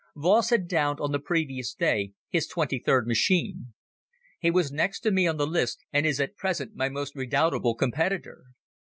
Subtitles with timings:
[0.15, 3.71] Voss had downed on the previous day his twenty third machine.
[4.39, 7.75] He was next to me on the list and is at present my most redoubtable
[7.75, 8.45] competitor.